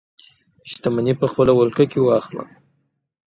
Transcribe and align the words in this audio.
شتمنۍ 0.69 1.13
په 1.21 1.25
خپله 1.31 1.51
ولکه 1.55 1.83
کې 1.91 1.99
واخلي. 2.01 2.43